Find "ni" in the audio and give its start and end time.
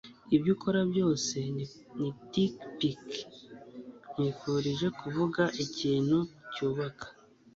1.55-1.65